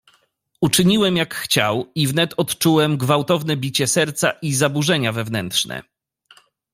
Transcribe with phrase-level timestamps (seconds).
[0.61, 5.83] "Uczyniłem jak chciał i wnet odczułem gwałtowne bicie serca i zaburzenia wewnętrzne."